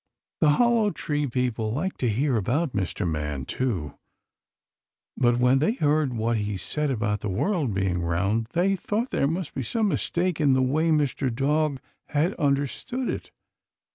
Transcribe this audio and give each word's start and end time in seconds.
The 0.39 0.49
Hollow 0.57 0.89
Tree 0.89 1.27
people 1.27 1.71
liked 1.71 1.99
to 1.99 2.09
hear 2.09 2.35
about 2.35 2.73
Mr. 2.73 3.07
Man, 3.07 3.45
too; 3.45 3.99
but 5.15 5.37
when 5.37 5.59
they 5.59 5.73
heard 5.73 6.15
what 6.15 6.37
he 6.37 6.57
said 6.57 6.89
about 6.89 7.19
the 7.19 7.29
world 7.29 7.71
being 7.75 8.01
round 8.01 8.45
they 8.53 8.75
thought 8.75 9.11
there 9.11 9.27
must 9.27 9.53
be 9.53 9.61
some 9.61 9.87
mistake 9.89 10.41
in 10.41 10.53
the 10.53 10.63
way 10.63 10.89
Mr. 10.89 11.31
Dog 11.31 11.79
had 12.07 12.33
understood 12.39 13.07
it. 13.09 13.29